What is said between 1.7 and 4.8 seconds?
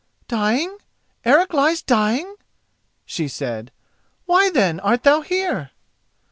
dying?" she said. "Why, then,